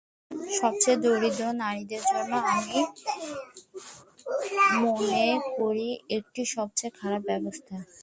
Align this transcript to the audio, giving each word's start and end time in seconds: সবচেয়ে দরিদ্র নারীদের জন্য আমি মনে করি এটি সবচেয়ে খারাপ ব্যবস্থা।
সবচেয়ে 0.59 0.97
দরিদ্র 1.03 1.43
নারীদের 1.61 2.01
জন্য 2.09 2.31
আমি 2.49 2.79
মনে 4.83 5.25
করি 5.51 5.89
এটি 6.17 6.41
সবচেয়ে 6.55 6.91
খারাপ 6.99 7.21
ব্যবস্থা। 7.29 7.75